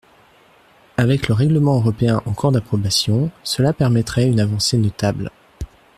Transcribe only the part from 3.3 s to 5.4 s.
cela permettrait une avancée notable.